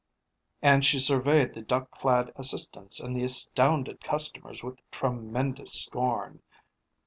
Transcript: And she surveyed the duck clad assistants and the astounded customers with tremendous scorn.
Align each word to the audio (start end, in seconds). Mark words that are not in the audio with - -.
And 0.63 0.83
she 0.83 0.97
surveyed 0.97 1.53
the 1.53 1.61
duck 1.61 1.91
clad 1.91 2.31
assistants 2.35 2.99
and 2.99 3.15
the 3.15 3.23
astounded 3.23 4.03
customers 4.03 4.63
with 4.63 4.79
tremendous 4.89 5.73
scorn. 5.73 6.41